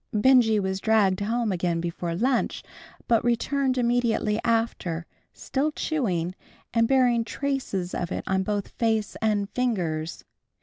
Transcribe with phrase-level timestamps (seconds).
[0.11, 2.63] Benjy was dragged home again before lunch,
[3.07, 6.33] but returned immediately after, still chewing,
[6.73, 10.25] and bearing traces of it on both face and fingers.